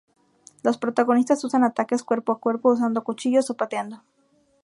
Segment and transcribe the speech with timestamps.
[0.63, 4.01] Los protagonistas usan ataques cuerpo-a-cuerpo usando cuchillos o pateando.